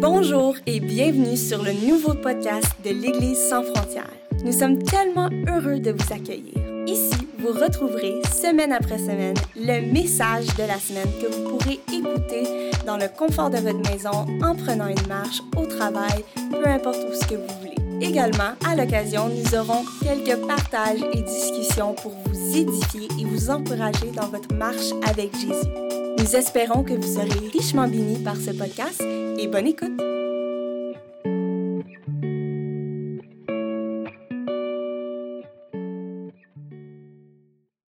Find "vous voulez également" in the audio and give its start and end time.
17.34-18.52